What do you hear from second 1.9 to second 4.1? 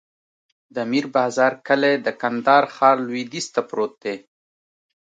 د کندهار ښار لویدیځ ته پروت